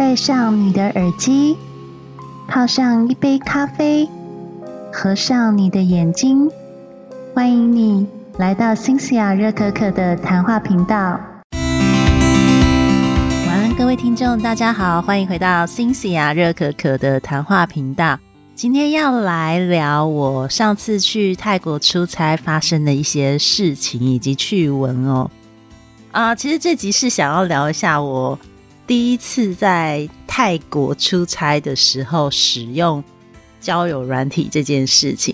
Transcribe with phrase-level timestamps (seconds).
[0.00, 1.58] 戴上你的耳机，
[2.48, 4.08] 泡上一杯咖啡，
[4.90, 6.50] 合上你的眼睛，
[7.34, 8.06] 欢迎你
[8.38, 11.20] 来到新西亚热可可的谈话频道。
[13.46, 18.18] 晚安，各位听众，大家好，欢迎回到新西亚热可可的谈话频道。
[18.54, 25.30] 今天要来聊我上次去泰国出差发生的一些事情以及趣闻哦。
[26.10, 28.38] 啊，其实这集是想要聊一下我。
[28.90, 33.04] 第一次在泰国出差的时候使用
[33.60, 35.32] 交友软体这件事情，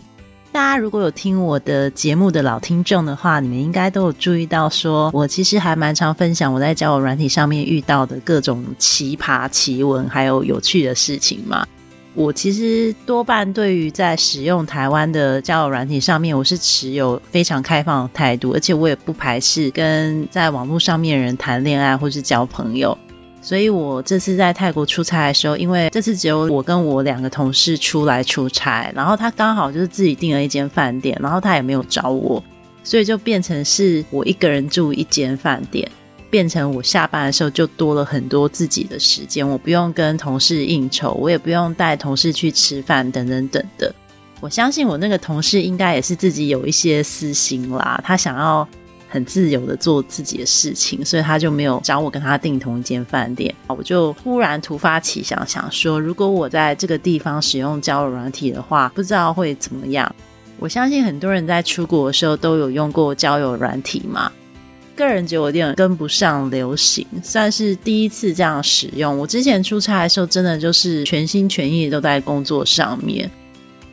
[0.53, 11.67] 大家如果有听我的节目的老听众的话，你们应该都有注意到，说我其实还蛮常分享我在交友软体上面遇到的各种奇葩奇闻，还有有趣的事情嘛。
[12.13, 22.97] 我其实多半对于在使用台湾的交友软体上面，我是持有非常开放的态度，而且我也不排斥跟在网络上面的人谈恋爱或是交朋友。
[23.47, 32.43] 所以我这次在泰国出差的时候，因为这次只有我跟我两个同事出来出差，然后他刚好就是自己订了一间饭店，然后他也没有找我，
[32.83, 35.89] 所以就变成是我一个人住一间饭店，
[36.29, 43.95] 变成我下班的时候就多了很多自己的时间，我不用跟同事应酬，我也不用带同事去吃饭等等等的。
[44.41, 48.69] 我相信我那个同事应该也是自己有一些私心啦，他想要。
[49.09, 53.55] 很自由的做自己的事情，所以他就没有找我跟他订同一间饭店。
[53.69, 60.15] 我就忽然突发奇想，想说如果我在这个地方使用交友软体的话，不知道会怎么样。
[60.59, 64.33] 我相信很多人在出国的时候都有用过交友软体嘛。
[64.97, 69.19] 个人觉得有点跟不上流行，算是第一次这样使用。
[69.19, 73.31] 我之前出差的时候，真的就是全心全意都在工作上面。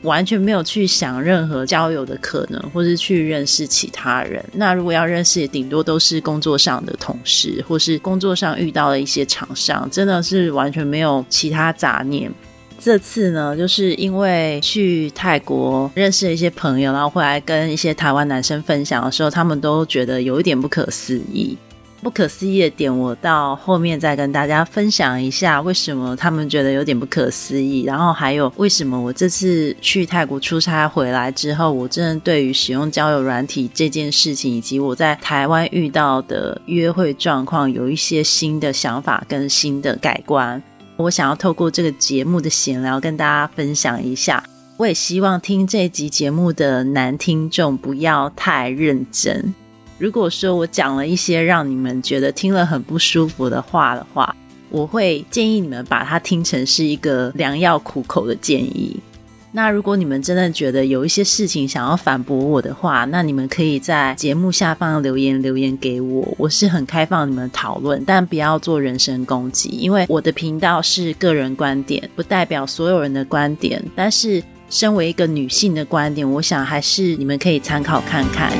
[0.04, 4.44] 完全没有去想任何交友的可能，或是去认识其他人。
[4.54, 12.32] 那如果要认识，顶多都是工作上的同事，或是工作上遇到的一些厂商，真的是完全没有其他杂念。
[12.80, 21.58] 这次呢，就是因为去泰国认识了一些朋友，然后回来跟一些台湾男生分享的时候，他们都觉得有一点不可思议。
[22.04, 40.62] 不可思议的点，我到后面再跟大家分享一下，为什么他们觉得有点不可思议，然后还有为什么我这次去泰国出差回来之后，我真的对于使用交友软体这件事情，以及我在台湾遇到的约会状况，有一些新的想法跟新的改观。
[40.98, 44.44] 我想要透过这个节目的闲聊跟大家分享一下，
[44.78, 49.54] 我也希望听这集节目的男听众不要太认真。
[50.04, 54.36] 如果说我讲了一些让你们觉得听了很不舒服的话的话，
[54.70, 59.00] 我会建议你们把它听成是一个良药苦口的建议。
[59.54, 73.82] 那如果你们真的觉得有一些事情想要反驳我的话，那你们可以在节目下方留言留言给我，我是很开放你们讨论，但不要做人身攻击，因为我的频道是个人观点，不代表所有人的观点。
[73.96, 78.52] 但是身为一个女性的观点，我想还是你们可以参考看看。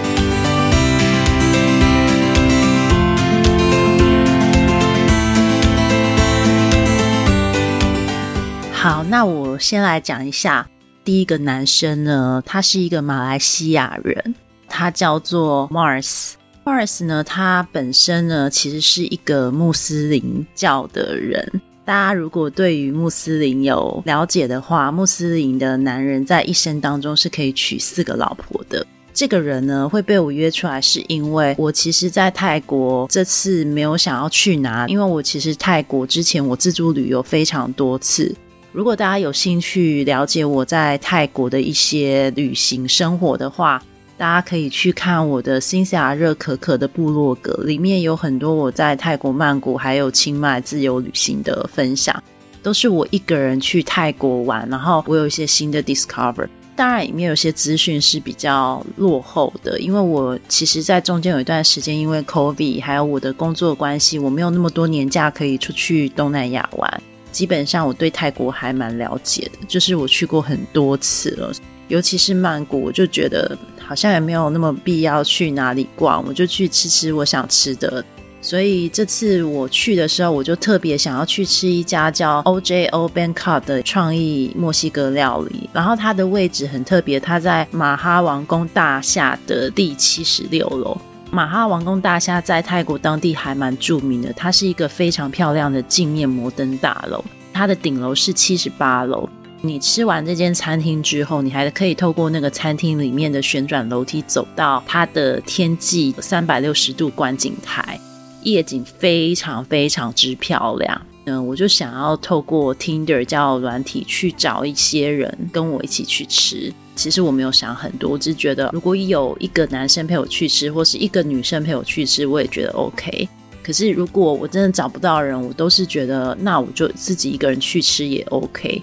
[8.84, 10.70] 好，那我先来讲一下
[11.06, 14.36] 第一个男生呢，他是一个马来西亚人，
[14.68, 16.34] 他叫做 Mars。
[16.66, 21.62] Mars 呢，他本身呢其实是一个穆斯林教的人。
[21.86, 28.86] 大家如果对于穆斯林有了解的话，穆斯林的男人在一生当中是可以娶四个老婆的。
[29.14, 38.36] 这个人呢会被我约出来，是因为我其实，在泰国这次没有想要去哪，因为我其实泰国之前我自助旅游非常多次。
[38.74, 43.80] 如果大家有兴趣了解我在泰国的一些旅行生活的话，
[44.18, 52.22] 大家可以去看我的新西亚热可可的部落格，里面有很多我在泰国曼谷还有清迈自由旅行的分享，
[52.64, 56.48] 都是我一个人去泰国玩，然后我有一些新的 discover。
[56.76, 67.04] 当然，里面有些资讯是比较落后的，因为我其实，在中间有一段时间，因为 COVID 还有我的工作关系，我没有那么多年假可以出去东南亚玩。
[67.34, 71.52] 基本上我对泰国还蛮了解的，就是我去过很多次了，
[71.88, 78.06] 尤其是曼谷，我就觉得好像也没有那么必要去哪里逛，我就去吃吃我想吃的。
[78.40, 90.98] 所以这次我去的时候，我就特别想要去吃一家叫 OJO Bangkok 的创意墨西哥料理，然后它的位置很特别，它在马哈王宫大厦的第七十六楼。
[91.34, 97.26] 马哈王宫大厦在泰国当地还蛮著名的，它是一个非常漂亮的镜面摩登大楼。
[97.52, 99.28] 它的顶楼是七十八楼。
[99.62, 108.00] 你吃完这间餐厅之后，你还可以透过那个餐厅里面的旋转楼梯走到它的天际三百六十度观景台，
[108.44, 111.02] 夜景非常非常之漂亮。
[111.26, 116.72] 嗯，我就想要透过 Tinder 交友软体去找一些人跟我一起去吃。
[116.96, 123.28] 其实我没有想很多，我只是觉得如果有一个男生陪我去吃，或是一个女生陪我去吃，我也觉得 OK。
[123.64, 128.82] 可是如果我真的找不到人，我都是觉得那我就自己一个人去吃也 OK。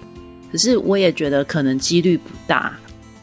[0.51, 2.77] 可是我也觉得可能几率不大，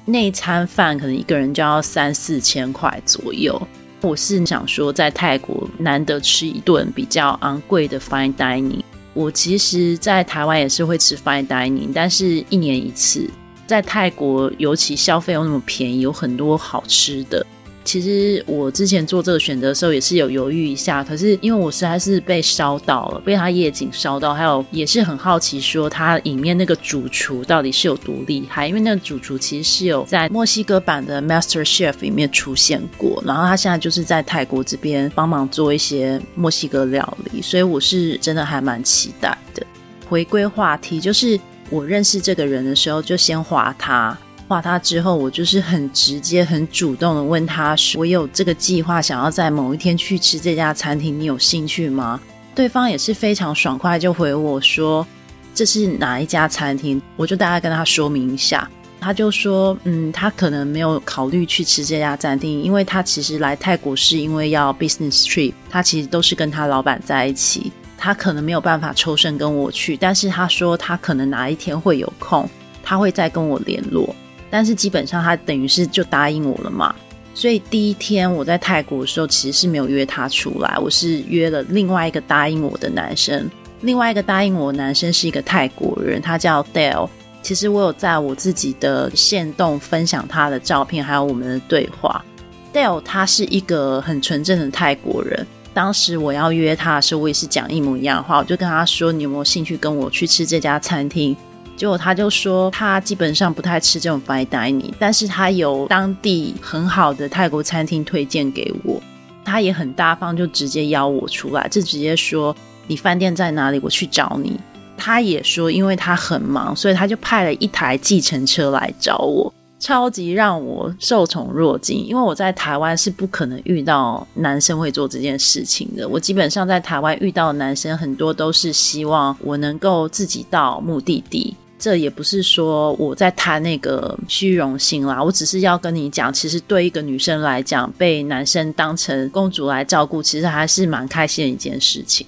[0.05, 3.61] 那一餐饭可能一个人就要三四千块左右。
[4.01, 8.81] 我是想说，在泰国难得吃一顿比较昂贵的 fine dining。
[9.13, 13.29] 我其实，在台湾也是会吃 fine dining，但是一年一次。
[13.69, 17.47] 在泰国，尤其消费又那么便宜，有很多好吃的。
[17.85, 39.67] 其实我之前做这个选择的时候也是有犹豫一下，可是因为我实在是被烧到了，被他夜景烧到，还有也是很好奇说他里面那个主厨到底是有多厉害，因为那个主厨其实是有在墨西哥版的 Master Chef 里面出现过，然后他现在就是在泰国这边帮忙做一些墨西哥料理，所以我是真的还蛮期待的。
[40.07, 44.17] 回归话题，就是我认识这个人的时候就先划他。
[44.47, 52.19] 划他之后，我就是很直接、很主动的问他：“我有这个计划，想要在某一天去吃这家餐厅，你有兴趣吗？”
[52.57, 55.07] 对方也是非常爽快就回我说
[55.55, 58.67] ：“这是哪一家餐厅？”我就大概跟他说明一下，
[58.99, 72.49] 他就说：“嗯，他可能没有考虑去吃这家餐厅，因为他其实来泰国是因为要 business trip，他其实都是跟他老板在一起，他可能没有办法抽身跟我去，但是他说他可能哪一天会有空，
[72.83, 74.15] 他会再跟我联络。”
[74.51, 76.95] 但是基本上他等于是就答应我了嘛，
[77.35, 83.51] 所以第一天我在泰国的时候其实是没有约他出来，我是约了另外一个答应我的男生，
[83.83, 87.11] 另外一个答应我的男生是一个泰国人，他叫 Dale。
[87.43, 92.25] 其实我有在我自己的线动分享他的照片，还有我们的对话。
[92.73, 95.47] Dale 他是一个很纯正的泰国人，
[95.79, 101.37] 当时我要约他的时候，我也是讲一模一样的话，我就跟他说：“你有没有兴趣跟我去吃这家餐厅？”
[101.79, 109.01] 结果他就说，他基本上不太吃这种 fine dining，但是他有当地很好的泰国餐厅推荐给我，
[109.45, 112.53] 他也很大方，就直接邀我出来，就直接说
[112.89, 114.59] 你饭店在哪里，我去找你。
[114.97, 122.05] 他也说，因为他很忙，所以他就派了一台计程车来找我，超级让我受宠若惊。
[122.05, 131.57] 因为我在台湾是不可能遇到男生会做这件事情的，我基本上在台湾遇到的男生很多都是希望我能够自己到目的地。
[131.79, 142.27] 这也不是说我在谈那个虚荣心啦，我只是要跟你讲，其实对一个女生来讲，被男生当成公主来照顾，其实还是蛮开心的一件事情。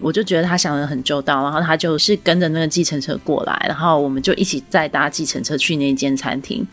[0.00, 6.66] 我就觉得他想的很周到，然后他就是跟着那个计程车过来，然后我们就一起再搭计程车去那间餐厅。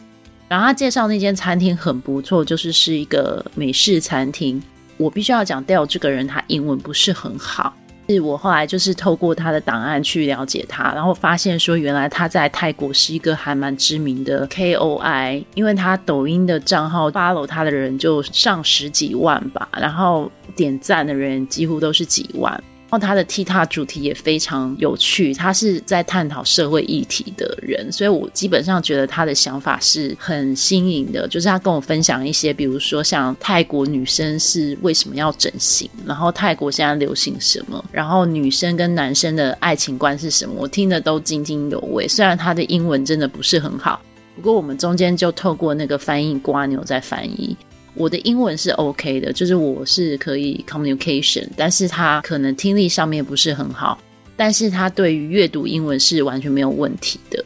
[0.48, 4.62] 然后他介绍那间餐厅很不错，就是是一个美式餐厅。
[4.98, 7.74] 我必须要讲，Dale 这个人他英文不是很好。
[8.10, 22.62] 是我后来就是透过他的档案去了解他，然后发现说原来他在泰国是一个还蛮知名的 KOI，因为他抖音的账号 follow 他的人就上十几万吧，然后点赞的人几乎都是几万。
[22.94, 31.28] 然后他的 T 塔主题也非常有趣，他是在探讨社会议题的人，所以我基本上觉得他的想法是很新颖的。
[31.28, 42.08] 就是他跟我分享一些，比如说像泰国女生是为什么要整形，然后泰国现在流行什么，然后女生跟男生的爱情观是什么，我听的都津津有味。
[42.08, 44.00] 虽然他的英文真的不是很好，
[44.36, 47.58] 不过我们中间就透过那个翻译瓜牛在翻译。
[47.96, 54.00] 我的英文是 OK 的，就是我是可以 communication，但是他可能听力上面不是很好，
[54.36, 57.44] 但是他对于阅读英文是完全没有问题的。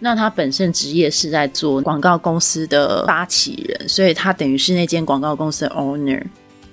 [0.00, 6.22] 那他本身职业是在做广告公司的发起人，所以他等于是那间广告公司的 owner。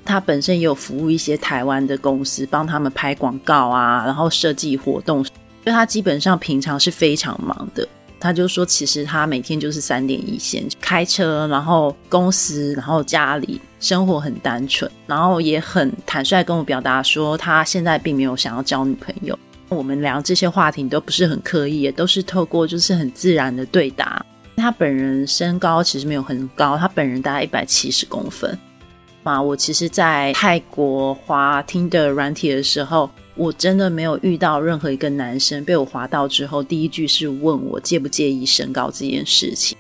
[0.04, 5.34] 他本身也有服务一些台湾的公司，帮他们拍广告啊，然后设计活动，所
[5.68, 7.88] 以他基本上平常是非常忙的。
[8.22, 19.38] 他就说，其实他每天就是三点一线，开车，然后公司，然后家里，生活很单纯，然后也很坦率跟我表达说，他现在并没有想要交女朋友。
[19.70, 24.24] 我们聊这些话题都不是很刻意，也都是透过就是很自然的对答。
[24.56, 28.56] 他本人身高其实没有很高，他本人大概一百七十公分。
[29.24, 33.10] 嘛，我其实，在泰国滑听的软体的时候。
[33.36, 39.78] 我真的没有遇到任何一个男生被我滑到之后，第一句是问我介不介意身高这件事情。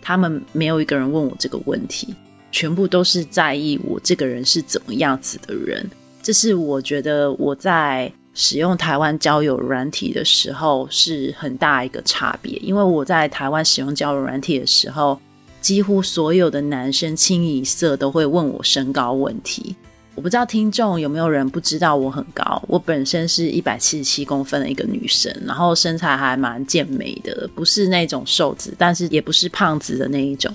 [0.00, 2.14] 他们没有一个人问我这个问题，
[2.50, 5.88] 全部都是在意我这个人是怎么样子的人。
[6.22, 15.20] 这是我觉得我在使用台湾交友软体的时候是很大一个差别，因为我在台湾使用交友软体的时候，
[15.60, 19.76] 几乎所有的男生清一色都会问我身高问题。
[20.18, 30.52] 我不知道听众有没有人不知道我很高，我本身是一百七十七公分的一个女生，然后身材还蛮健美的，不是那种瘦子，但是也不是胖子的那一种。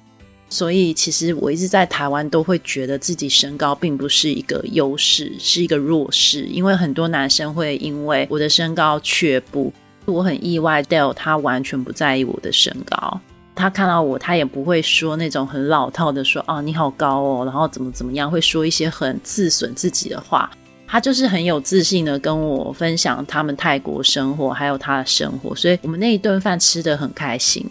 [0.50, 9.72] 所以其实我一直在台湾都会觉得自己身高并不是一个优势，是一个弱势，因为很多男生会因为我的身高却步。
[10.03, 13.22] 我很意外，Dale 他完全不在意我的身高。
[13.55, 20.50] 他看到我，他也不会说那种很老套的说啊你好高哦，然后怎么怎么样，会说一些很自损自己的话。
[20.88, 27.65] 他就是很有自信的跟我分享他们泰国生活，还有他的生活，所以我们那一顿饭吃的很开心。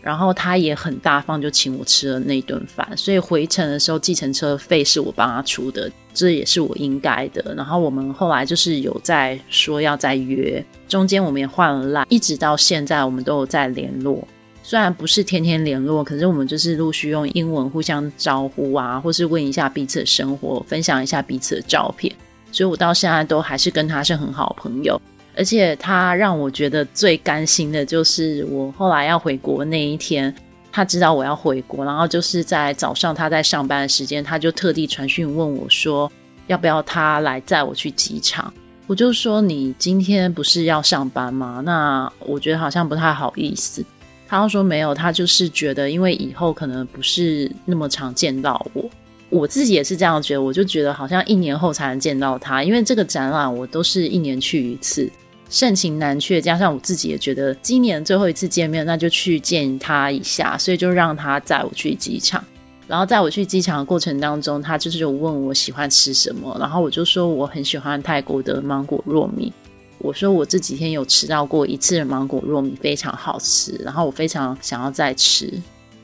[0.00, 2.86] 然后他也很大方，就请我吃了那顿饭。
[2.94, 7.54] 所以回程的时候，计程车费是我帮他出的，这也是我应该的。
[7.54, 14.22] 然后我们后来就是有在说要再约，中间我们也换了赖，一直到现在我们都有在联络。
[14.66, 22.10] 虽然不是天天联络，可是我们就是陆续用英文互相招呼啊，或是问一下彼此的生活，分享一下彼此的照片。
[22.50, 24.98] 所以我到现在都还是跟他是很好朋友。
[25.36, 30.34] 而且他让我觉得最甘心的就是我后来要回国那一天，
[30.72, 36.10] 他知道我要回国，然后就是在早上他在上班的时间，他就特地传讯问我说
[36.46, 38.50] 要不要他来载我去机场。
[38.86, 41.60] 我就说你今天不是要上班吗？
[41.64, 43.84] 那我觉得好像不太好意思。
[44.40, 48.84] 他说没有，他就是觉得，因为以后可能不是那么常见到我，
[49.30, 55.10] 我自己也是这样觉得，我就觉得好像一年后才能见到他，因为这个展览我都是一年去一次，
[55.48, 62.42] 盛情难却，加上我自己也觉得今年最后一次见面，那就去见他一下，所以就让他载我去机场，
[62.86, 69.52] 然后在我去机场的过程当中，他就是有问我喜欢吃什么，然后我就说我很喜欢泰国的芒果糯米。
[70.04, 75.50] 我说我这几天有吃到过一次芒果糯米，非常好吃，然后我非常想要再吃。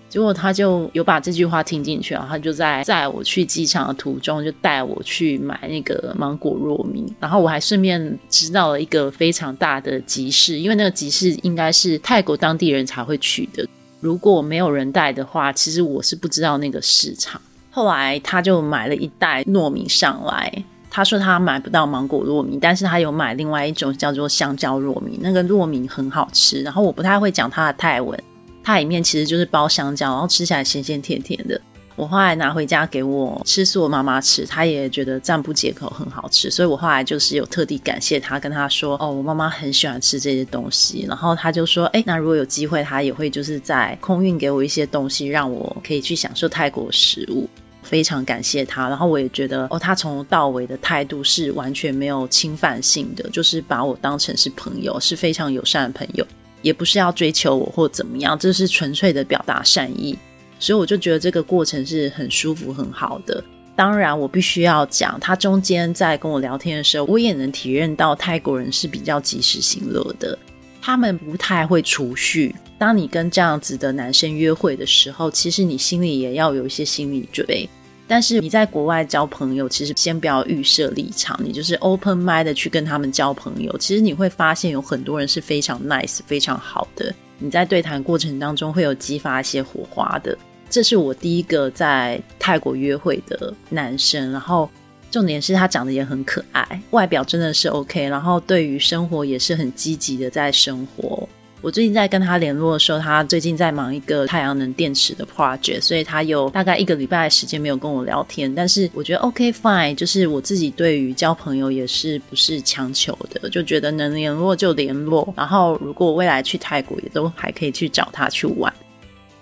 [0.09, 13.69] 结果他就有把这句话听进去，然后他就在在我去机场的途中就带我去买那个芒果糯米，然后我还顺便知道了一个非常大的集市，因为那个集市应该是泰国当地人才会去的，
[14.01, 17.39] 如果没有人带的话，其实我是不知道那个市场。
[17.71, 20.65] 后来他就买了一袋糯米上来。
[20.91, 26.61] 他说他买不到芒果糯米，但是他有买另外一种叫做香蕉糯米，那个糯米很好吃。
[26.63, 28.21] 然后我不太会讲它的泰文，
[28.63, 31.61] 它里面其实就是包香蕉，然后吃起来咸咸甜甜的。
[31.97, 36.51] 我后来拿回家给我吃，是我妈妈吃，她也觉得赞不绝口，很好吃。
[36.51, 41.05] 所以我后来就是有特地感谢她，跟她说哦，我妈妈很喜欢吃这些东西。
[41.07, 47.47] 然后她就说，哎，那如果有机会，她也会就是在空运给我一些东西，让我可以去享受泰国食物。
[47.91, 56.25] 非常感谢他，然后我也觉得哦，他从头到尾的态度是完全没有侵犯性的，就是把我当成是朋友，是非常友善的朋友，
[56.63, 60.17] 也不是要追求我或怎么样，这是纯粹的表达善意，
[60.61, 63.43] 所以我就觉得这个过程是很舒服很好的。
[63.75, 70.39] 当然，我必须要讲，他中间在跟我聊天的时候，我也能体认到泰国人是比较及时行乐的，
[70.81, 72.55] 他们不太会储蓄。
[72.79, 77.69] 当你跟这样子的男生约会的时候，其实你心里也要有一些心理准备。
[78.11, 83.79] 但是你在国外交朋友，其实先不要预设立场，你就是 open mind 的去跟他们交朋友。
[83.79, 87.15] 其实你会发现有很多人是非常 nice、非常好的。
[87.39, 90.37] 你在对谈过程当中会有激发一些火花的。
[90.69, 94.69] 这是我第一个在泰国约会的男生，然后
[95.09, 101.29] 重点是他长得也很可爱，外表真的是 OK，然后对于生活也是很积极的在生活。
[101.63, 108.53] 我最近在跟他联络的时候，他最近在忙一个太阳能电池的 project，所以他有大概一个礼拜的时间没有跟我聊天。
[108.55, 115.33] 但是我觉得 OK fine，就是我自己对于交朋友也是不是强求的，就觉得能联络就联络。
[115.37, 118.73] 然后如果未来去泰国，也都还可以去找他去玩。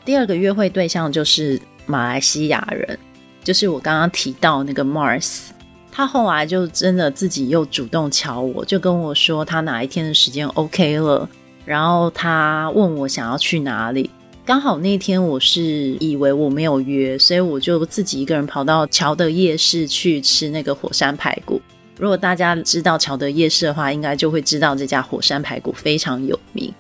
[0.05, 2.99] 第二个约会对象就是马来西亚人，
[3.45, 5.51] 就是我刚刚提到那个 Mars，
[5.93, 11.29] 他后来就真的自己又主动敲我，就跟我说他哪一天的时间 OK 了。
[11.69, 14.09] 然后他问我想要去哪里，
[14.43, 15.61] 刚好那天我是
[16.01, 21.61] 以为我没有约，所以我就自己一个人跑到乔德夜市去吃那个火山排骨。
[21.99, 26.73] 如果大家知道乔德夜市的话，应该就会知道这家火山排骨非常有名。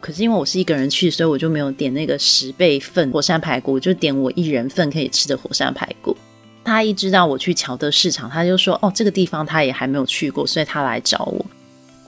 [0.00, 6.16] 可是因为我是一个人去，所以我就没有点那个十倍份火山排骨，就点我一人份可以吃的火山排骨。
[6.64, 11.46] 他一知道我去乔德市场，他就说：“哦，这个地方他也还没有去过，所以他来找我。”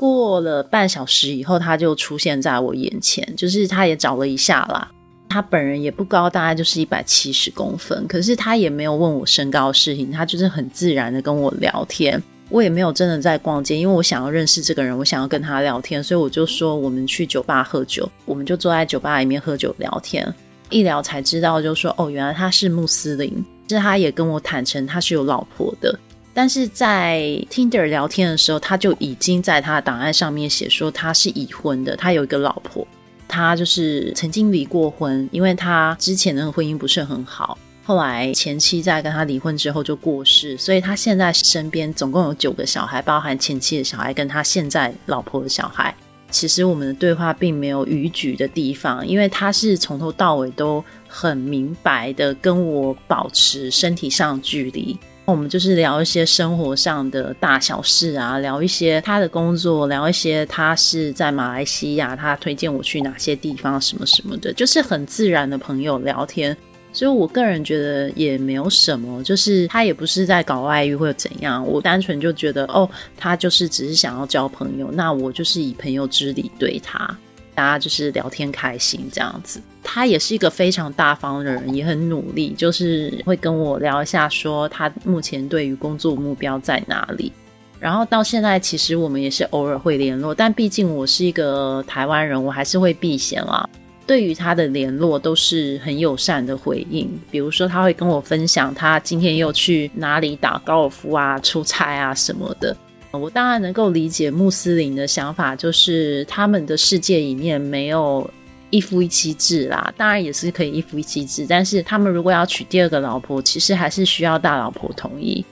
[0.05, 3.27] 过了半小时以后，他就出现在我眼前。
[3.37, 4.91] 就是他也找了一下啦，
[5.31, 8.07] 他本人也不高，大概就是一百七十公分。
[8.07, 12.23] 可是他也没有问我身高事情，他就是很自然的跟我聊天。
[12.51, 18.07] 我也没有真的在逛街，因为我想要认识这个人，我想要跟他聊天，所以我就说我们去酒吧喝酒。
[18.27, 20.31] 我们就坐在酒吧里面喝酒聊天，
[20.69, 23.43] 一聊才知道，就说哦，原来他是穆斯林。
[23.71, 25.99] 是他也跟我坦诚他是有老婆的。
[26.35, 32.85] 但是在 Tinder 聊天的时候，他就已经在他的档案上面写说他是已婚的，他有一个老婆，
[33.29, 45.95] 他就是曾经离过婚，因为他之前的婚姻不是很好，后来前妻在跟他离婚之后就过世，所以他现在身边总共有九个小孩，包含前妻的小孩跟他现在老婆的小孩。
[46.31, 54.99] 其实我们的对话并没有逾矩的地方，因为他是从头到尾都很明白的跟我保持身体上距离。
[55.27, 66.55] 我们就是聊一些生活上的大小事啊，聊一些他的工作，聊一些他是在马来西亚，他推荐我去哪些地方，什么什么的，就是很自然的朋友聊天。
[66.93, 77.19] 所以我个人觉得也没有什么，就是他也不是在搞外遇或者怎样，我单纯就觉得哦，他就是只是想要交朋友，那我就是以朋友之礼对他，
[77.55, 79.61] 大家就是聊天开心这样子。
[79.83, 87.33] 他也是一个非常大方的人，也很努力，就是会跟我聊一下，说他目前对于工作目标在哪里。
[87.79, 93.69] 然后到现在，其实我们也是偶尔会联络，但毕竟我是一个台湾人，我还是会避嫌啊。
[94.07, 102.75] 对于他的联络都是很友善的回应，比如说他会跟我分享他今天又去哪里打高尔夫啊、出差啊什么的。
[103.19, 108.29] 我当然能够理解穆斯林的想法，就是他们的世界里面没有
[108.71, 115.45] 一夫一妻制啦，当然也是可以一夫一妻制，但是他们如果要娶第二个老婆，其实还是需要大老婆同意。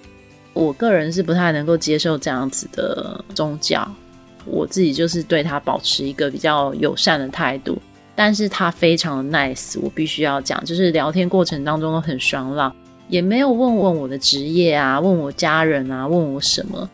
[0.55, 3.91] 我个人是不太能够接受这样子的宗教，
[4.45, 7.81] 我自己就是对他保持一个比较友善的态度。
[8.15, 12.71] 但是他非常的 nice，我必须要讲，就是聊天过程当中都很爽朗，
[13.09, 16.89] 也没有问问我的职业啊，问我家人啊，问我什么，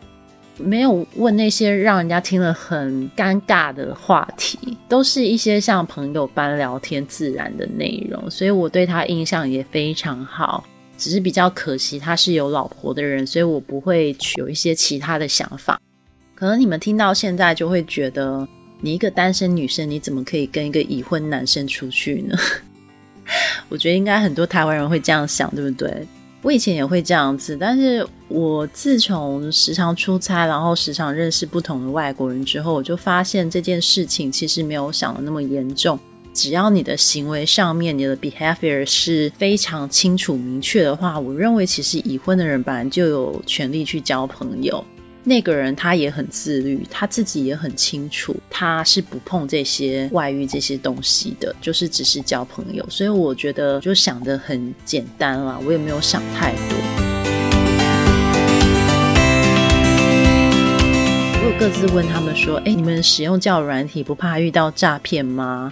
[0.59, 10.63] 没有问那些让人家听了很尴尬的话题，都是一些像朋友般聊天自然的内容，所以我对他印象也非常好。
[10.97, 15.79] 只是比较可惜他是有老婆的人，所以我不会有一些其他的想法。
[16.35, 18.47] 可能你们听到现在就会觉得。
[18.81, 22.37] 你一个单身女生，你怎么可以跟一个已婚男生出去呢？
[23.67, 26.07] 我觉得应该很多台湾人会这样想，对不对？
[26.41, 35.99] 我以前也会这样子，但是我自从时常出差，然后时常认识不同的外国人之后，我就发现这件事情其实没有想的那么严重。
[36.33, 44.81] 只要你的行为上面，你的 behavior 是非常清楚明确的话，我认为其实已婚的人本来就有权利去交朋友。
[45.23, 52.85] 那个人他也很自律，他自己也很清楚，他是不碰这些外遇这些东西的，就是只是交朋友。
[52.89, 56.77] 所以我觉得就想的很简单啦，我也没有想太多。
[61.41, 65.71] 我有各自问他们说：“哎，你们使用交友软体不怕遇到诈骗吗？”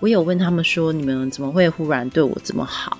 [0.00, 2.96] 我有问他们说：“你们怎么会忽然对我这么好？”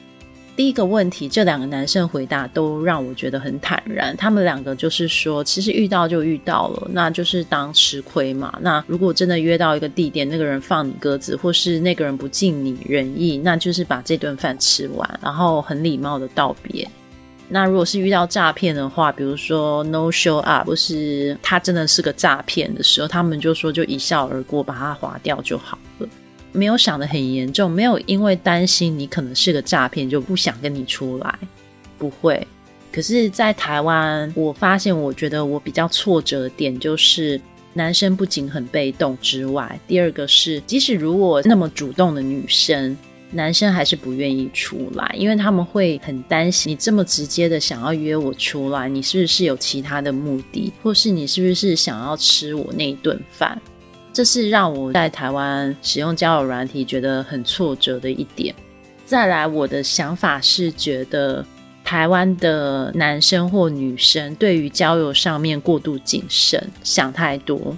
[0.59, 4.17] 第一个问题，这两个男生回答都让我觉得很坦然。
[4.17, 8.53] 他们两个就是说，其实遇到就遇到了，那就是当吃亏嘛。
[8.61, 16.85] 那如果真的约到一个地点，那个人放你鸽子，或是那个人不尽你人意，那就是把这顿饭吃完，然后很礼貌的道别。
[17.49, 25.79] 那如果是遇到诈骗的话，比如说 no show up，或是他真的是个诈骗的时候，他们就说就一笑而过，把它划掉就好。
[26.53, 31.39] 没有想的很严重，没有因为担心你可能是个诈骗就不想跟你出来，
[31.99, 32.47] 不会。
[32.91, 37.41] 可是，在台湾，我发现，我觉得我比较挫折的点就是，
[37.75, 42.97] 男生不仅很被动之外，第二个是，即使如果那么主动的女生，
[43.31, 53.61] 男生还是不愿意出来，因为他们会很担心你这么直接的想要约我出来，你是不是有其他的目的，或是你是不是想要吃我那一顿饭？
[54.19, 58.53] 这是让我在台湾使用交友软体觉得很挫折的一点。
[59.07, 61.47] 再来，我的想法是觉得
[61.85, 67.77] 台湾的男生或女生对于交友上面过度谨慎，想太多。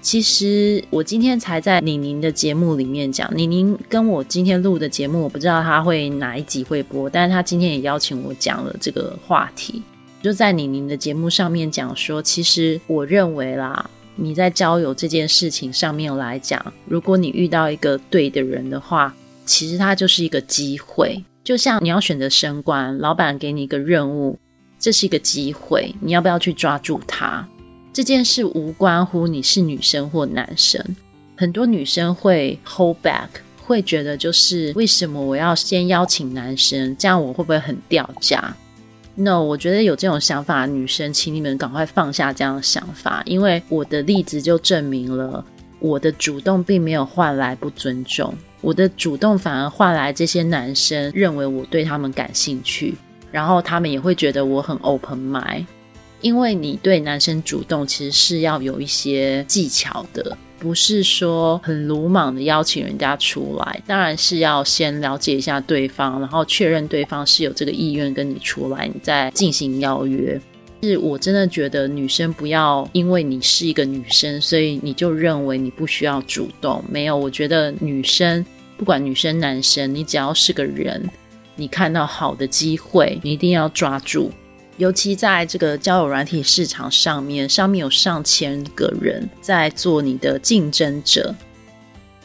[0.00, 9.82] 其实我今天才在李宁的节目里面讲，李宁跟我今天录的节目，我不知道他会哪一集会播，但是他今天也邀请我讲了这个话题，
[10.22, 13.90] 就在李宁的节目上面讲说，其实我认为啦。
[14.16, 21.22] 你在交友这件事情上面来讲，如果你遇到一个对的人的话，其实它就是一个机会。
[21.44, 24.36] 就像你要选择升官，老板给你一个任务，
[24.80, 27.46] 这是一个机会，你要不要去抓住它？
[27.92, 30.84] 这件事无关乎你是女生或男生。
[31.36, 33.28] 很多女生会 hold back，
[33.62, 38.54] 会觉得就是为什么我要先邀请男生，这样我会不会很掉价
[39.16, 45.44] ？No，我觉得有这种想法的女生，请你们赶快放下这样的想法，因为我的例子就证明了，
[45.80, 52.94] 我的主动并没有换来不尊重，我的主动反而换来这些男生认为我对他们感兴趣，
[53.32, 55.64] 然后他们也会觉得我很 open mind。
[56.20, 63.82] 因为你对男生主动，其实是要有一些技巧的，不是说很鲁莽的邀请人家出来。
[63.86, 70.40] 当然是要先了解一下对方，然后确认对方是有这个意愿跟你出来，你再进行邀约。
[70.82, 76.84] 是我真的觉得女生不要因为你是一个女生，所以你就认为你不需要主动。
[76.88, 78.44] 没有，我觉得女生
[78.76, 81.02] 不管女生男生，你只要是个人，
[81.56, 84.30] 你看到好的机会，你一定要抓住。
[84.78, 91.34] 尤其在这个交友软体市场上面，上面有上千个人在做你的竞争者。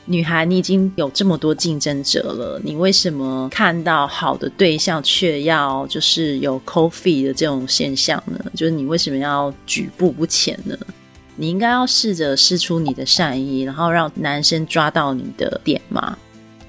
[0.06, 8.44] 女孩，你已经有这么多竞争者了，你为什么看到好的对象却要就是有 coffee 的这种现象呢？
[8.56, 10.76] 就是你为什么要举步不前呢？
[11.38, 16.18] 你应该要试着施出你的善意，然后让男生抓到你的点嘛。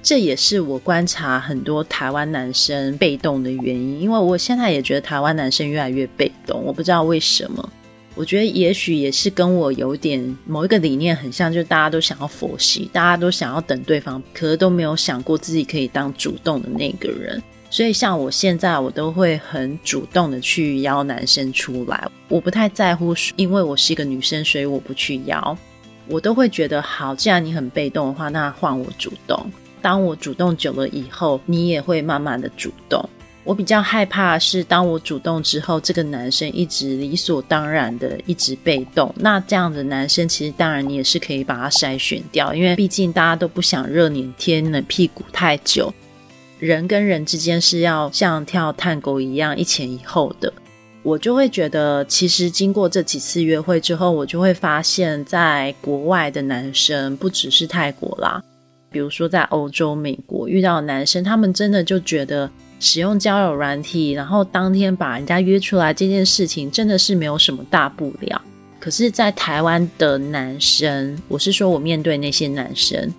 [0.03, 7.69] 这也是我观察很多台湾男生被动的原因，因为我现在也觉得台湾男生越来越被动，我不知道为什么。
[8.13, 17.41] 我觉得也许也是跟我有点某一个理念很像，就是大家都想要佛系，大家都想要等对方，可是都没有想过自己可以当主动的那个人。
[17.69, 25.57] 所以像我现在，我都会很主动的去邀男生出来，我不太在乎，因为我是一个女生，所以我不去邀，
[26.07, 29.49] 我都会觉得好，既然你很被动的话，那换我主动。
[29.83, 33.07] 当我主动久了以后，你也会慢慢的主动。
[33.43, 39.13] 我比较害怕是，当我主动之后，这个男生一直理所当然的一直被动。
[39.17, 45.93] 那这样的男生，其实当然你也是可以把他筛选掉，因为毕竟大家都不想热脸贴冷屁股太久。
[46.59, 50.53] 人跟人之间是要像跳探戈一样一前一后的。
[51.01, 58.41] 我就会觉得，其实经过这几次约会之后，我就会发现，在国外的男生不只是泰国啦。
[58.93, 68.39] 比如说，在欧洲、美国遇到男生，他们真的就觉得使用交友软体，然后当天把人家约出来这件事情，真的是没有什么大不了。
[68.79, 73.11] 可是，在台湾的男生，我是说我面对那些男生，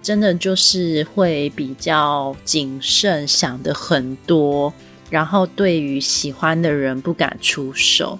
[0.00, 4.72] 真的就是会比较谨慎，想的很多，
[5.10, 8.18] 然后对于喜欢的人不敢出手。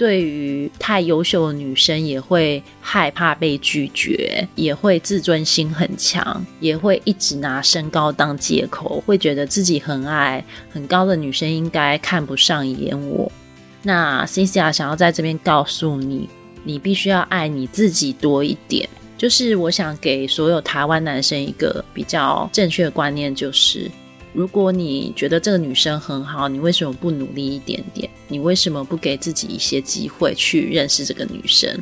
[0.00, 13.30] 对于太优秀的女生，也会害怕被拒绝，也会自尊心很强，也会一直拿身高当借口，会觉得自己很矮，很高的女生应该看不上眼我。
[13.82, 16.26] 那 c c a 想要在这边告诉你，
[16.64, 18.88] 你必须要爱你自己多一点。
[19.18, 23.90] 就是我想给所有台湾男生一个比较正确的观念，就是。
[24.32, 28.08] 如果你觉得这个女生很好，你为什么不努力一点点？
[28.28, 31.76] 你为什么不给自己一些机会去认识这个女生？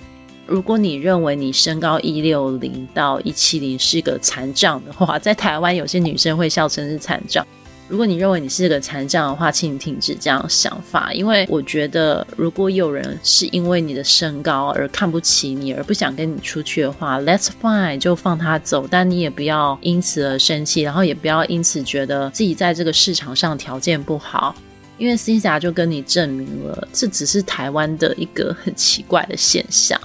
[0.47, 7.47] 如果你认为你身高一六零到一七零是个残障的话，在台湾有些女生会笑称是残障。
[7.89, 11.13] 如果你认为你是个残障的话，请你停止这样想法。
[11.13, 18.87] 因为我觉得，如果有人是因为你的身高而看不起你，而不想跟你出去的话，Let's fine，就放他走。
[18.91, 24.55] 但你也不要因此而生气，然后也不要因此觉得自己在这个市场上条件不好。
[24.99, 29.99] 因为 Cynthia 就跟你证明了，这只是台湾的一个很奇怪的现象。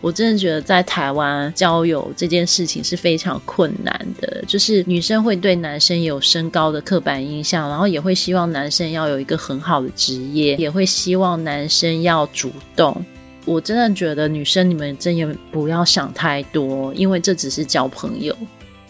[0.00, 13.04] 我真的觉得在台湾交友这件事情是非常困难的，就是女生会对男生有身高的刻板印象，然后也会希望男生要有一个很好的职业，也会希望男生要主动。
[13.44, 18.36] 我真的觉得女生你们真的不要想太多，因为这只是交朋友。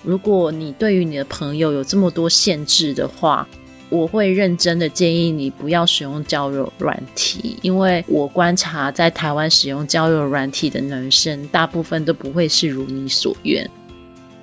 [0.03, 3.49] 如果你对于你的朋友有这么多限制的话，
[3.91, 13.69] 我会认真的建议你不要使用交友软体，因为我观察在台湾使用交友软体的男生，大部分都不会是如你所愿。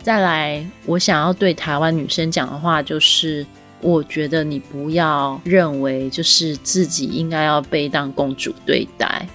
[0.02, 3.46] 再来，我想要对台湾女生讲的话就是，
[3.82, 9.28] 我觉得你不要认为就是自己应该要被当公主对待。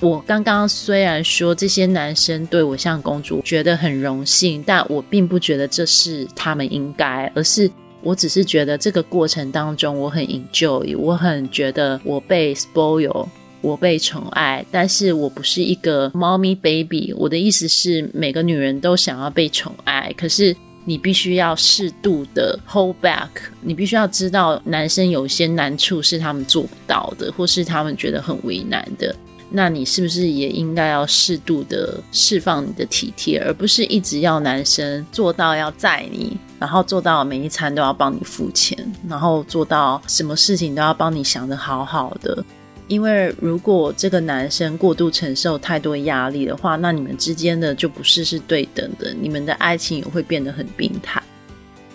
[0.00, 7.70] 我刚刚虽然说这些男生对我像公主，觉得很荣幸，但我并不觉得这是他们应该，而是。
[8.02, 13.26] 我只是觉得这个过程当中我很 enjoy，我很觉得我被 spoil，
[13.60, 17.14] 我被宠爱，但是我不是一个猫咪 baby。
[17.16, 23.28] 我的意思是，每个女人都想要被宠爱，可是你必须要适度的 hold back，
[23.60, 29.14] 你必须要知道男生有些难处是他们做不到的，或是他们觉得很为难的。
[29.54, 42.42] 那你是不是也应该要适度的释放你的体贴，而不是一直要男生做到要载你，然后做到每一餐都要帮你付钱，然后做到什么事情都要帮你想的好好的？
[42.88, 51.22] 因为如果这个男生过度承受太多压力的话，那你们之间的就不是是对等的，你们的爱情也会变得很病态。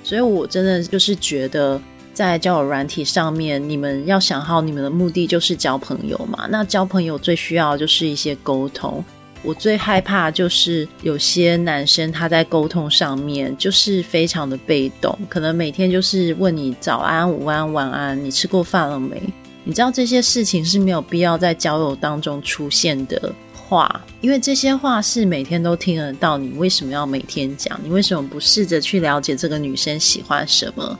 [0.03, 1.81] 所以我真的就是觉得。
[2.17, 6.47] 在交友软体上面，你们要想好你们的目的就是交朋友嘛。
[6.49, 9.05] 那交朋友最需要就是一些沟通。
[9.43, 19.21] 我最害怕就是有些男生他在沟通上面就是非常的被动，可能每天就是问你早安、午安、晚安，你吃过饭了没？
[19.63, 27.79] 你知道这些事情是没有必要在交友当中出现的话，因为这些话是每天都听得到，你为什么要每天讲？
[27.83, 30.97] 你为什么不试着去了解这个女生喜欢什么？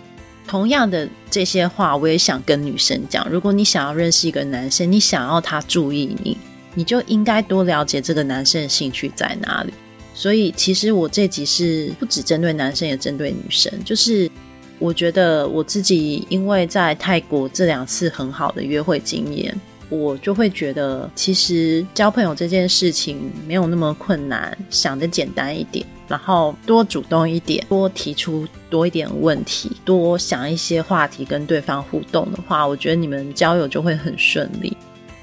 [0.48, 3.30] 同样的这些话，我也想跟女生讲。
[3.30, 6.38] 如果你想要认识一个男生，你想要他注意你。
[6.74, 9.74] 你就应该多了解这个男生的兴趣在哪里。
[10.14, 13.72] 所以，其实我这集是不只针对男生，也针对女生。
[13.84, 14.30] 就是
[14.78, 34.76] 我觉得我自己因为在泰国这两次很好的约会经验，我就会觉得，其实交朋友这件事情没有那么困难，想的简单一点，然后多主动一点，多提出多一点问题，多想一些话题跟对方互动的话，我觉得你们交友就会很顺利。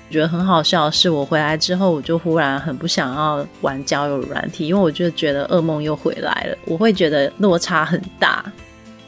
[0.08, 6.56] 我觉得很好笑是，我回来之后，我就忽然很不想要玩交友软体，因为我就觉得噩梦又回来了。
[6.66, 8.44] 我会觉得落差很大。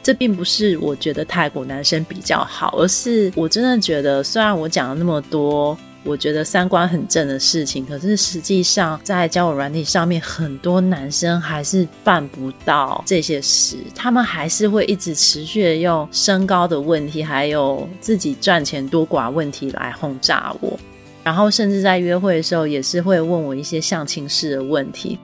[0.07, 13.75] 这并不是我觉得泰国男生比较好，而是我真的觉得，虽然我讲了那么多，我觉得三观很正的事情，可是实际上在交友软体上面，很多男生还是办不到这些事。
[13.93, 20.79] 他们还是会一直持续的用身高的问题，还有自己赚钱多寡问题来轰炸我。
[21.21, 25.19] 然后，甚至在约会的时候，也是会问我一些相亲式的问题。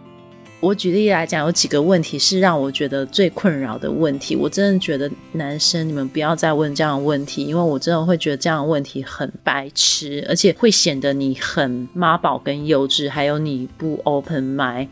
[0.64, 4.34] 我举例来讲，有几个问题是让我觉得最困扰的问题。
[4.34, 14.88] 我真的觉得男生你们不要再问这样的问题，因为我真的会觉得这样的问题很白痴，而且会显得你很妈宝跟幼稚，还有你不 open mind。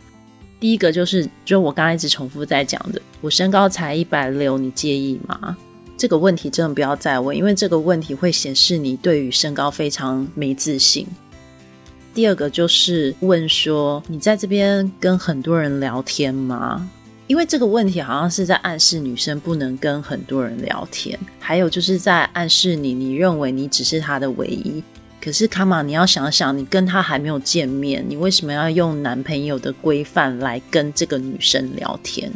[0.60, 5.56] 第一个就是，就我刚刚一直重复在讲的，我身高才一百六，你介意吗？
[5.96, 11.08] 这个问题真的不要再问，因为这个问题会显示你对于身高非常没自信。
[12.13, 16.89] 第二个就是问说，你在这边跟很多人聊天吗？
[17.28, 24.84] 因为这个问题好像是在暗示女生不能跟很多人聊天，还有就是在暗示你，你认为你只是他的唯一。
[25.21, 32.30] 可是卡玛，你要想想，你跟他还没有见面，你为什么要用男朋友的规范来跟这个女生聊天？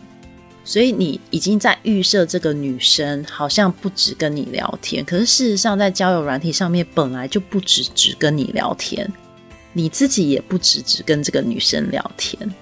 [0.63, 9.11] 所以你已经在预设这个女生好像不止跟你聊天，可是事实上在交友软体上面本来就不止只跟你聊天，
[9.77, 12.55] 你自己也不止只跟这个女生聊天。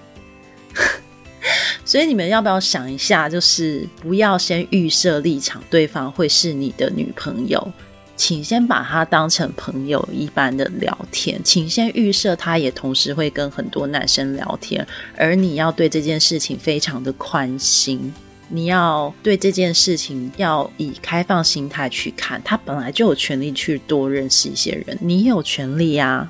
[1.86, 7.72] 所以你们要不要想一下，就是不要先预设立场，对方会是你的女朋友。
[8.16, 14.86] 请先把她当成朋友一般的聊天，请先预设她也同时会跟很多男生聊天，
[15.18, 18.14] 而你要对这件事情非常的宽心，
[18.50, 26.30] 你要对这件事情要以开放心态去看，他本来就有权利去多认识一些人，你有权利呀。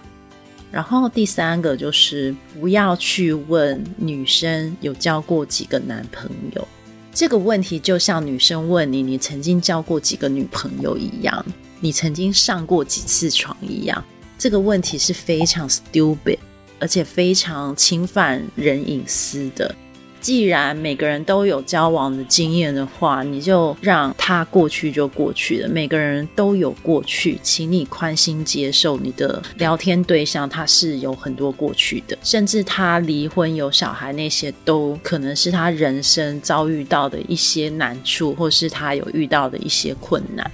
[0.73, 6.67] 然后第三个就是不要去问女生有交过几个男朋友，
[7.13, 11.45] 这个问题就像女生问你你曾经交过几个女朋友一样。
[11.79, 14.03] 你曾经上过几次床一样，
[14.35, 16.39] 这个问题是非常 stupid，
[16.79, 19.75] 而且非常侵犯人隐私的。
[20.23, 25.67] 既然每个人都有交往的经验的话，你就让他过去就过去了。
[25.67, 40.49] 每个人都有过去，请你宽心接受你的聊天对象他是有很多过去的，甚至他离婚有小孩那些都可能是他人生遭遇到的一些难处，或是他有遇到的一些困难。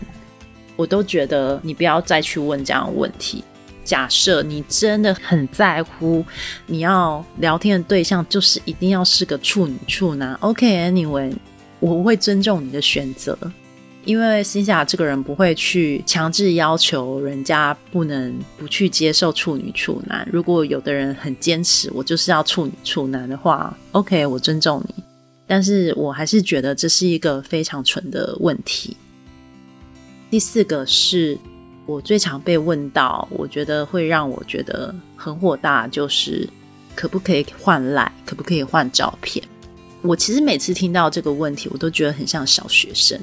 [0.76, 3.44] 我都觉得你不要再去问这样的问题。
[3.84, 6.24] 假设你真的很在乎，
[6.68, 11.34] 你要聊天的对象就是一定要是个处女处男，OK？Anyway，
[11.80, 13.38] 我会尊重你的选择，
[14.06, 20.28] 因为心下这个人不会去强制要求人家不能不去接受处女处男。
[20.32, 25.04] 如果有的人很坚持，我就是要处女处男的话，OK，我尊重你。
[25.48, 28.96] 但是我还是觉得这是一个非常蠢的问题。
[30.30, 31.36] 第四个是
[31.90, 36.48] 我最常被问到，我觉得会让我觉得很火大，就是
[36.94, 39.44] 可不可以换赖，可不可以换照片？
[40.04, 43.20] 我其实每次听到这个问题，我都觉得很像小学生。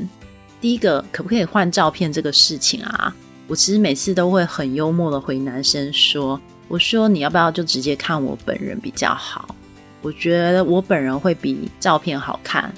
[0.61, 3.15] 第一个，可不可以换照片这个事情啊？
[3.47, 9.55] 我其实每次都会很幽默的回男生说：“我说你要不要就直接看我本人比较好？
[10.03, 12.75] 我觉得我本人会比照片好看。”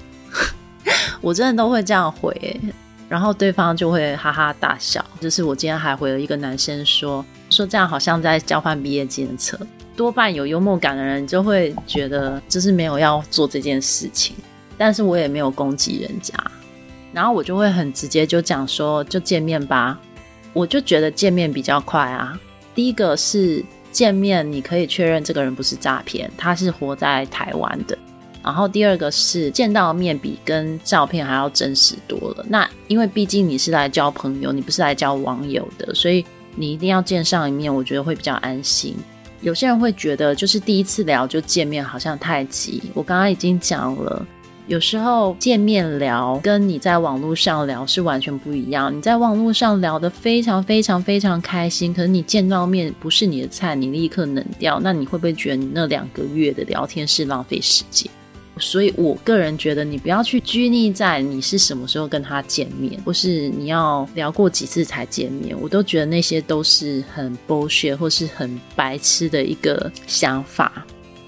[1.22, 2.61] 我真的都会这样回。
[3.08, 5.04] 然后对方就会哈哈大笑。
[5.20, 9.58] 就是我今天还回了一个男生说说这样好像在交换毕业纪念册。
[9.96, 14.36] 多半有幽默感的人就会觉得就是没有要做这件事情，
[14.76, 16.34] 但是我也没有攻击人家。
[17.12, 19.98] 然后我就会很直接就讲说，就见面吧。
[20.52, 22.38] 我就觉得见面比较快啊。
[22.74, 27.98] 第一个是见面，你可以确认这个人不是诈骗，他是活在台湾的。
[28.48, 32.46] 然后第二个是见到面比跟照片还要真实多了。
[32.48, 36.24] 那因为毕竟你是来交朋友，你不是来交网友的，所以
[36.56, 38.96] 你一定要见上一面，我觉得会比较安心。
[39.42, 42.82] 有些人会觉得就是第一次聊就见面好像太急。
[42.94, 44.26] 我刚刚已经讲了。
[44.66, 48.94] 有时候见面聊跟你在网络上聊是完全不一样。
[48.94, 58.11] 你在网络上聊得非常非常非常开心，可是你见到面不是你的菜，你立刻冷掉，那你会不会觉得你那两个月的聊天是浪费时间？
[58.58, 70.84] 所以我个人觉得，你不要去拘泥在你是什么时候跟他见面，或是你要聊过几次才见面，我都觉得那些都是很 bullshit 或是很白痴的一个想法。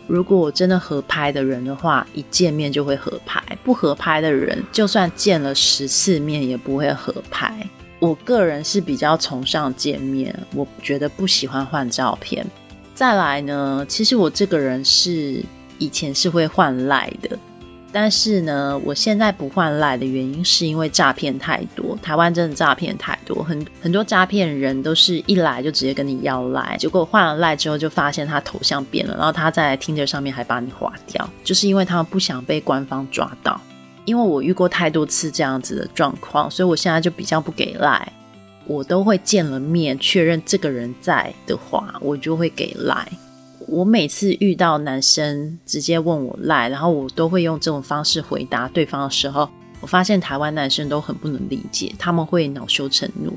[0.06, 7.54] 如果我真的合拍的人的话，一见面就会合拍；不合拍的人，就算见了十次面也不会合拍。
[8.00, 12.44] 我个人是比较崇尚见面，我觉得不喜欢换照片。
[12.92, 15.44] 再来呢，其实我这个人是
[15.80, 17.36] 以前是会换赖的。
[17.92, 33.60] 但是呢，我现在不换赖的原因是因为诈骗太多，台湾真的诈骗太多，很很多诈骗人都是一来就直接跟你要赖，结果换了赖之后就发现他头像变了，然后他在听着上面还把你划掉，就是因为他们不想被官方抓到。
[34.04, 38.12] 因为我遇过太多次这样子的状况，所以我现在就比较不给赖，
[38.66, 43.06] 我都会见了面确认这个人在的话，我就会给赖。
[43.70, 49.48] 我每次遇到男生直接问我赖，然后我都会用这种方式回答对方的时候，
[49.80, 53.33] 我发现台湾男生都很不能理解，他们会恼羞成怒，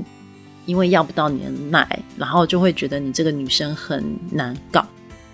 [0.65, 4.83] 因为要不到你的赖，然后就会觉得你这个女生很难搞。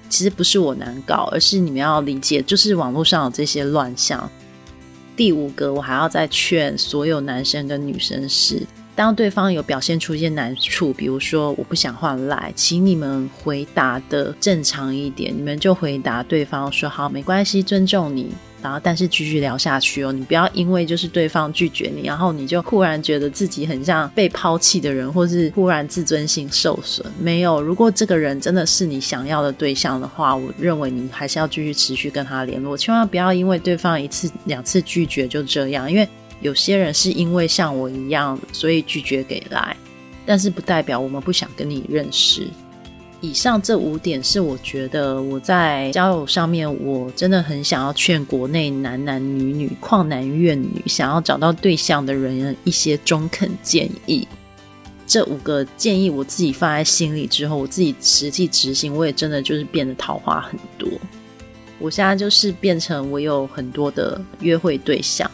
[0.09, 4.29] 其实不是我难搞，而是你们要理解，就是网络上有这些乱象。
[5.15, 8.67] 第五个，我还要再劝所有男生跟女生是。
[8.99, 18.29] 当对方有表现出一些难处，比如说我不想换赖，请你们回答的正常一点，你们就回答对方说好，没关系，尊重你，
[18.61, 27.09] 然后但是继续聊下去哦，你不要因为就是对方拒绝你，然后你就忽然觉得自己很像被抛弃的人，或是忽然自尊心受损。
[27.17, 36.05] 没有，如果这个人真的是你想要的对象的话，我认为你还是要继续持续跟他联络，千万不要因为对方一次两次拒绝就这样，因为。
[36.41, 39.75] 有些人是因为像我一样，所以拒绝给来，
[40.25, 42.47] 但是不代表我们不想跟你认识。
[43.21, 54.25] 以上这五点是我觉得我在交友上面，我真的很想要劝国内男男女女、旷男怨女想要找到对象的人一些中肯建议。
[55.05, 60.87] 这五个建议我自己放在心里之后，我自己实际执行，我也真的就是变得桃花很多。
[61.79, 65.29] 我现在就是变成我有很多的约会对象。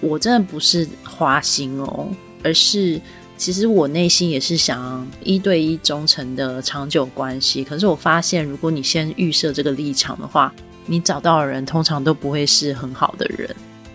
[0.00, 2.08] 我真的不是花心哦，
[2.42, 3.00] 而是
[3.36, 7.62] 其实我内心也是想一对一忠诚的长久关系。
[7.62, 10.52] 可是我发现，如果你先预设这个立场的话，
[10.86, 13.48] 你找到的人通常都不会是很好的人。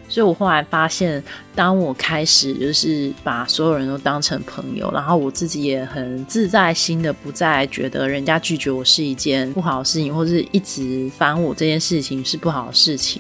[0.08, 1.22] 所以我后来发现，
[1.56, 13.20] 当我开始就是把所有人都当成朋友，然后我自己也很自在心的，不再觉得人家拒绝我是一件不好的事情，或是一直烦我这件事情是不好的事情。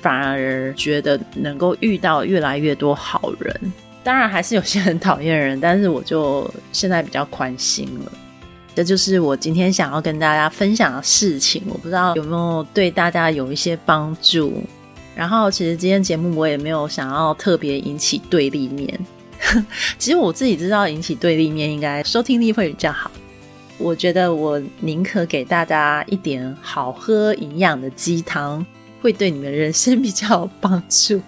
[0.00, 8.12] 反而觉得能够遇到越来越多好人，当然还是有些很讨厌人，但是我就现在比较宽心了。
[8.74, 14.62] 这就是我今天想要跟大家分享的事情，我不知道有没有对大家有一些帮助。
[15.16, 18.98] 然后，其实今天节目我也没有想要特别引起对立面，
[19.98, 23.10] 其实我自己知道引起对立面应该收听力会比较好。
[23.76, 28.64] 我觉得我宁可给大家一点好喝营养的鸡汤。
[29.00, 31.20] 会对你们人生比较有帮助。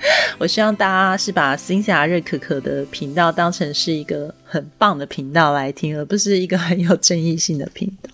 [0.38, 8.10] 我希望大家是把新霞热可可的频道当成是一个很棒的频道来听，而不是一个很有争议性的频道。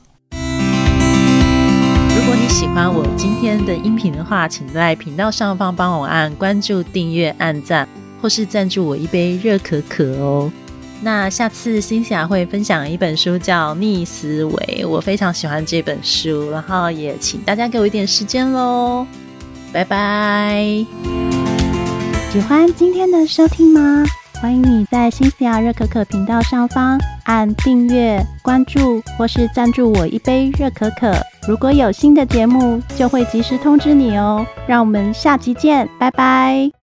[2.17, 7.89] 如果你喜欢我今天的音频的话，请在频道上方帮我按关注、订阅、按赞，
[8.21, 10.51] 或是赞助我一杯热可可哦。
[11.03, 19.07] 那下次新霞会分享一本书，叫《逆思维》，我非常喜欢这本书，然后也请大家给我一点时间喽，
[19.73, 20.87] 拜拜！
[22.33, 24.05] 喜欢今天的收听吗？
[24.43, 31.15] 欢迎你在新西亚热可可频道上方按订阅、关注，或是赞助我一杯热可可。
[31.49, 34.45] 如果有新的节目，就会及时通知你哦。
[34.67, 36.77] 让我们下集见，拜拜！